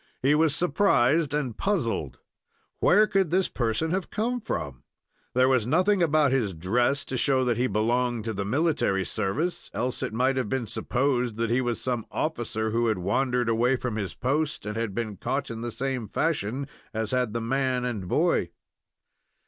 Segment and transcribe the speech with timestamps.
[0.23, 2.17] He was surprised and puzzled.
[2.79, 4.81] Where could this person have come from?
[5.35, 9.69] There was nothing about his dress to show that he belonged to the military service,
[9.75, 13.75] else it might have been supposed that he was some officer who had wandered away
[13.75, 17.85] from his post, and had been caught in the same fashion as had the man
[17.85, 18.49] and boy.